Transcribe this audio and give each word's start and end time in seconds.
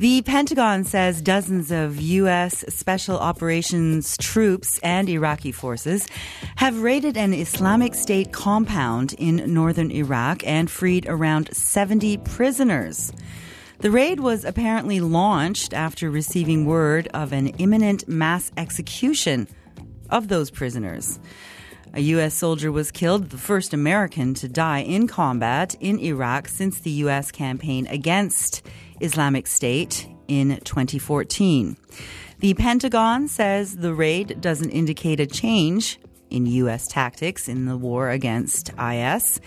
The 0.00 0.22
Pentagon 0.22 0.84
says 0.84 1.20
dozens 1.20 1.70
of 1.70 2.00
U.S. 2.00 2.64
Special 2.70 3.18
Operations 3.18 4.16
troops 4.16 4.80
and 4.82 5.10
Iraqi 5.10 5.52
forces 5.52 6.08
have 6.56 6.80
raided 6.80 7.18
an 7.18 7.34
Islamic 7.34 7.94
State 7.94 8.32
compound 8.32 9.12
in 9.18 9.52
northern 9.52 9.90
Iraq 9.90 10.42
and 10.46 10.70
freed 10.70 11.04
around 11.06 11.54
70 11.54 12.16
prisoners. 12.16 13.12
The 13.80 13.90
raid 13.90 14.20
was 14.20 14.46
apparently 14.46 15.00
launched 15.00 15.74
after 15.74 16.10
receiving 16.10 16.64
word 16.64 17.08
of 17.12 17.34
an 17.34 17.48
imminent 17.58 18.08
mass 18.08 18.50
execution 18.56 19.48
of 20.08 20.28
those 20.28 20.50
prisoners. 20.50 21.20
A 21.92 22.00
U.S. 22.00 22.32
soldier 22.32 22.72
was 22.72 22.90
killed, 22.90 23.28
the 23.28 23.36
first 23.36 23.74
American 23.74 24.32
to 24.34 24.48
die 24.48 24.78
in 24.78 25.08
combat 25.08 25.74
in 25.78 25.98
Iraq 25.98 26.48
since 26.48 26.78
the 26.78 26.90
U.S. 27.02 27.30
campaign 27.30 27.86
against 27.88 28.62
Islamic 29.00 29.46
State 29.46 30.08
in 30.28 30.60
2014. 30.64 31.76
The 32.38 32.54
Pentagon 32.54 33.28
says 33.28 33.76
the 33.76 33.94
raid 33.94 34.40
doesn't 34.40 34.70
indicate 34.70 35.20
a 35.20 35.26
change 35.26 35.98
in 36.30 36.46
U.S. 36.46 36.86
tactics 36.86 37.48
in 37.48 37.66
the 37.66 37.76
war 37.76 38.10
against 38.10 38.70
IS. 38.78 39.40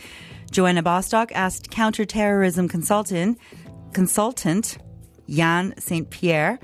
Joanna 0.51 0.83
Bostock 0.83 1.31
asked 1.33 1.71
counterterrorism 1.71 2.67
consultant 2.67 3.39
consultant 3.93 4.77
Yan 5.25 5.73
St. 5.79 6.09
Pierre 6.09 6.59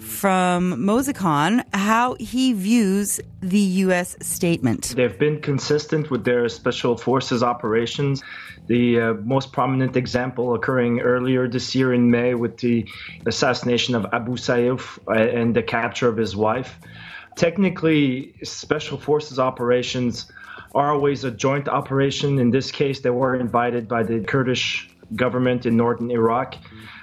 from 0.00 0.84
MOSECON 0.84 1.64
how 1.72 2.14
he 2.18 2.52
views 2.52 3.20
the 3.40 3.58
U.S. 3.58 4.16
statement. 4.20 4.94
They've 4.96 5.18
been 5.18 5.40
consistent 5.40 6.10
with 6.10 6.24
their 6.24 6.48
special 6.48 6.96
forces 6.96 7.42
operations. 7.42 8.22
The 8.66 9.00
uh, 9.00 9.14
most 9.14 9.52
prominent 9.52 9.96
example 9.96 10.54
occurring 10.54 11.00
earlier 11.00 11.48
this 11.48 11.74
year 11.74 11.92
in 11.92 12.10
May 12.10 12.34
with 12.34 12.58
the 12.58 12.86
assassination 13.26 13.94
of 13.94 14.06
Abu 14.12 14.36
Sayyaf 14.36 14.98
uh, 15.08 15.12
and 15.12 15.54
the 15.54 15.62
capture 15.62 16.08
of 16.08 16.16
his 16.16 16.36
wife. 16.36 16.78
Technically, 17.36 18.34
special 18.42 18.98
forces 18.98 19.38
operations 19.38 20.30
are 20.74 20.92
always 20.92 21.24
a 21.24 21.30
joint 21.30 21.68
operation. 21.68 22.38
In 22.38 22.50
this 22.50 22.70
case, 22.70 23.00
they 23.00 23.10
were 23.10 23.34
invited 23.34 23.88
by 23.88 24.02
the 24.02 24.20
Kurdish 24.20 24.88
government 25.16 25.66
in 25.66 25.76
northern 25.76 26.10
Iraq. 26.10 26.56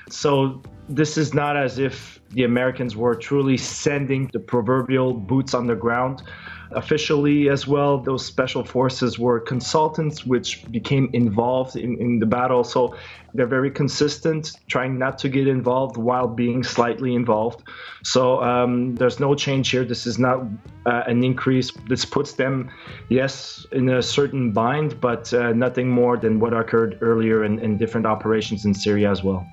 So 0.10 0.62
this 0.90 1.18
is 1.18 1.34
not 1.34 1.58
as 1.58 1.80
if 1.80 2.20
the 2.32 2.44
Americans 2.44 2.96
were 2.96 3.16
truly 3.16 3.58
sending 3.58 4.30
the 4.34 4.40
proverbial 4.40 5.14
boots 5.14 5.54
on 5.54 5.68
the 5.68 5.76
ground. 5.76 6.24
Officially, 6.72 7.50
as 7.50 7.68
well, 7.68 7.98
those 7.98 8.26
special 8.26 8.64
forces 8.64 9.18
were 9.18 9.40
consultants 9.40 10.26
which 10.26 10.70
became 10.72 11.10
involved 11.14 11.76
in, 11.76 12.00
in 12.00 12.20
the 12.20 12.26
battle. 12.26 12.64
So 12.64 12.96
they're 13.34 13.46
very 13.46 13.72
consistent, 13.72 14.52
trying 14.68 14.98
not 14.98 15.18
to 15.20 15.30
get 15.30 15.48
involved 15.48 15.98
while 15.98 16.28
being 16.28 16.64
slightly 16.64 17.14
involved. 17.14 17.64
So 18.04 18.42
um, 18.42 18.96
there's 18.96 19.20
no 19.20 19.36
change 19.36 19.70
here. 19.70 19.86
This 19.86 20.08
is 20.08 20.18
not 20.18 20.42
uh, 20.86 21.04
an 21.08 21.24
increase. 21.24 21.72
This 21.88 22.06
puts 22.06 22.34
them, 22.34 22.72
yes, 23.10 23.66
in 23.72 23.90
a 23.90 24.02
certain 24.02 24.54
bind, 24.54 25.00
but 25.00 25.34
uh, 25.34 25.54
nothing 25.54 25.90
more 25.90 26.18
than 26.18 26.40
what 26.40 26.54
occurred 26.54 26.98
earlier 27.02 27.44
in, 27.44 27.60
in 27.60 27.78
different 27.78 28.08
operations 28.08 28.66
in 28.66 28.74
Syria 28.74 29.12
as 29.12 29.24
well. 29.24 29.46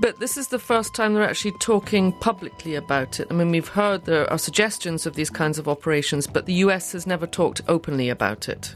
But 0.00 0.20
this 0.20 0.36
is 0.36 0.48
the 0.48 0.58
first 0.58 0.94
time 0.94 1.14
they're 1.14 1.22
actually 1.28 1.54
talking 1.58 2.12
publicly 2.20 2.74
about 2.74 3.18
it. 3.18 3.28
I 3.30 3.34
mean, 3.34 3.50
we've 3.50 3.68
heard 3.68 4.04
there 4.04 4.30
are 4.30 4.38
suggestions 4.38 5.06
of 5.06 5.14
these 5.14 5.30
kinds 5.30 5.58
of 5.58 5.68
operations, 5.68 6.26
but 6.26 6.46
the 6.46 6.61
US 6.64 6.92
has 6.92 7.06
never 7.06 7.26
talked 7.26 7.60
openly 7.68 8.08
about 8.08 8.48
it. 8.48 8.74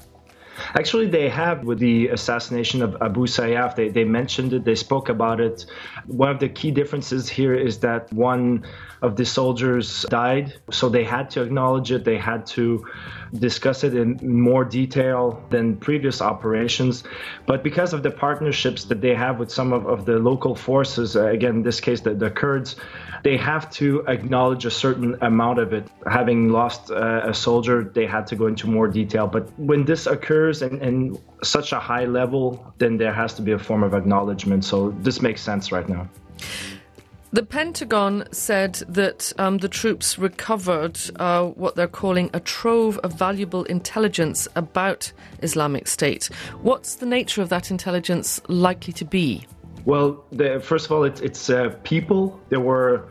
Actually, 0.77 1.07
they 1.07 1.29
have 1.31 1.65
with 1.65 1.79
the 1.79 2.09
assassination 2.09 2.83
of 2.83 2.97
Abu 3.01 3.27
Sayyaf. 3.27 3.75
They, 3.77 3.89
they 3.89 4.05
mentioned 4.05 4.53
it, 4.53 4.65
they 4.65 4.75
spoke 4.75 5.09
about 5.09 5.41
it. 5.41 5.65
One 6.07 6.29
of 6.29 6.39
the 6.39 6.51
key 6.51 6.71
differences 6.71 7.31
here 7.31 7.55
is 7.55 7.79
that 7.79 8.13
one 8.13 8.67
of 9.01 9.17
the 9.17 9.25
soldiers 9.25 10.05
died, 10.11 10.55
so 10.71 10.89
they 10.91 11.05
had 11.05 11.31
to 11.31 11.43
acknowledge 11.43 11.93
it, 11.93 12.05
they 12.05 12.19
had 12.19 12.45
to 12.47 12.87
discuss 13.35 13.85
it 13.85 13.95
in 13.95 14.19
more 14.23 14.65
detail 14.65 15.43
than 15.51 15.77
previous 15.77 16.21
operations. 16.21 17.05
But 17.47 17.62
because 17.62 17.93
of 17.93 18.03
the 18.03 18.11
partnerships 18.11 18.84
that 18.84 19.00
they 19.00 19.15
have 19.15 19.39
with 19.39 19.50
some 19.50 19.73
of, 19.73 19.87
of 19.87 20.05
the 20.05 20.19
local 20.19 20.55
forces, 20.55 21.17
uh, 21.17 21.27
again, 21.27 21.56
in 21.56 21.62
this 21.62 21.81
case, 21.81 22.00
the, 22.00 22.15
the 22.15 22.31
Kurds, 22.31 22.77
they 23.23 23.37
have 23.37 23.71
to 23.73 24.05
acknowledge 24.06 24.65
a 24.67 24.71
certain 24.71 25.17
amount 25.23 25.59
of 25.59 25.73
it. 25.73 25.89
Having 26.06 26.50
lost 26.50 26.91
uh, 26.91 27.23
a 27.25 27.34
soldier, 27.34 27.83
they 27.83 28.06
had 28.06 28.27
to 28.29 28.37
go 28.37 28.47
into 28.47 28.69
more 28.69 28.89
detail. 28.89 29.27
But 29.27 29.50
when 29.59 29.84
this 29.84 30.06
occurs 30.06 30.62
and, 30.66 30.82
and 30.82 31.19
such 31.43 31.72
a 31.72 31.81
high 31.81 32.04
level, 32.04 32.72
then 32.78 32.99
there 32.99 33.12
has 33.12 33.34
to 33.34 33.43
be 33.43 33.53
a 33.53 33.59
form 33.59 33.82
of 33.82 33.94
acknowledgement. 33.94 34.65
So 34.65 34.91
this 35.00 35.22
makes 35.22 35.41
sense 35.41 35.72
right 35.72 35.88
now. 35.88 36.09
The 37.32 37.43
Pentagon 37.43 38.25
said 38.31 38.75
that 38.88 39.32
um, 39.37 39.59
the 39.59 39.69
troops 39.69 40.19
recovered 40.19 40.99
uh, 41.16 41.47
what 41.47 41.75
they're 41.75 41.88
calling 41.88 42.31
a 42.32 42.41
trove 42.41 42.99
of 42.99 43.12
valuable 43.12 43.65
intelligence 43.65 44.49
about 44.55 45.12
Islamic 45.43 45.88
State. 45.88 46.26
What's 46.62 46.94
the 46.94 47.06
nature 47.06 47.43
of 47.43 47.49
that 47.49 47.71
intelligence 47.71 48.41
likely 48.49 48.93
to 48.94 49.05
be? 49.05 49.47
Well, 49.84 50.25
the, 50.32 50.60
first 50.60 50.87
of 50.87 50.93
all, 50.93 51.05
it's, 51.05 51.21
it's 51.21 51.50
uh, 51.50 51.76
people. 51.82 52.41
There 52.49 52.60
were 52.60 53.09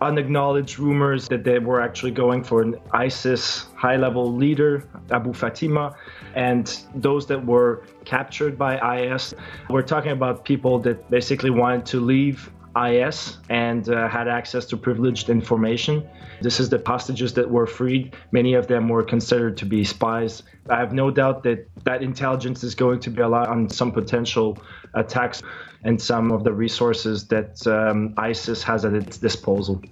unacknowledged 0.00 0.78
rumors 0.78 1.28
that 1.28 1.44
they 1.44 1.58
were 1.58 1.80
actually 1.80 2.12
going 2.12 2.44
for 2.44 2.62
an 2.62 2.76
ISIS 2.92 3.66
high 3.74 3.96
level 3.96 4.32
leader, 4.32 4.84
Abu 5.10 5.32
Fatima, 5.32 5.96
and 6.34 6.84
those 6.94 7.26
that 7.26 7.44
were 7.44 7.82
captured 8.04 8.56
by 8.56 9.00
IS. 9.00 9.34
We're 9.68 9.82
talking 9.82 10.12
about 10.12 10.44
people 10.44 10.78
that 10.80 11.10
basically 11.10 11.50
wanted 11.50 11.86
to 11.86 12.00
leave 12.00 12.50
IS 12.86 13.38
and 13.48 13.88
uh, 13.88 14.08
had 14.08 14.28
access 14.28 14.66
to 14.66 14.76
privileged 14.76 15.30
information. 15.30 16.06
This 16.40 16.60
is 16.60 16.68
the 16.68 16.82
hostages 16.84 17.34
that 17.34 17.50
were 17.50 17.66
freed. 17.66 18.14
Many 18.32 18.54
of 18.54 18.66
them 18.68 18.88
were 18.88 19.02
considered 19.02 19.56
to 19.58 19.66
be 19.66 19.84
spies. 19.84 20.42
I 20.70 20.78
have 20.78 20.92
no 20.92 21.10
doubt 21.10 21.42
that 21.44 21.68
that 21.84 22.02
intelligence 22.02 22.62
is 22.62 22.74
going 22.74 23.00
to 23.00 23.10
be 23.10 23.22
a 23.22 23.28
lot 23.28 23.48
on 23.48 23.68
some 23.68 23.92
potential 23.92 24.58
attacks 24.94 25.42
and 25.84 26.00
some 26.00 26.30
of 26.32 26.44
the 26.44 26.52
resources 26.52 27.26
that 27.28 27.66
um, 27.66 28.14
ISIS 28.16 28.62
has 28.62 28.84
at 28.84 28.94
its 28.94 29.18
disposal. 29.18 29.82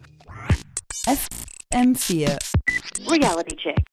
FM4 1.72 2.38
Reality 3.08 3.56
check. 3.56 3.76